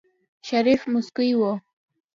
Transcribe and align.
شريف 0.47 0.81
موسکی 0.91 1.31
و. 1.39 1.41